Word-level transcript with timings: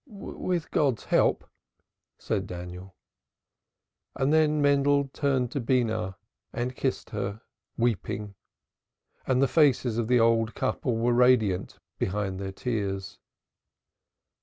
"With 0.07 0.71
God's 0.71 1.03
help," 1.03 1.47
said 2.17 2.47
Daniel. 2.47 2.95
And 4.15 4.33
then 4.33 4.59
Mendel 4.59 5.09
turned 5.13 5.51
to 5.51 5.61
Beenah 5.61 6.15
and 6.51 6.75
kissed 6.75 7.11
her, 7.11 7.41
weeping, 7.77 8.33
and 9.27 9.43
the 9.43 9.47
faces 9.47 9.99
of 9.99 10.07
the 10.07 10.19
old 10.19 10.55
couple 10.55 10.97
were 10.97 11.13
radiant 11.13 11.77
behind 11.99 12.39
their 12.39 12.51
tears. 12.51 13.19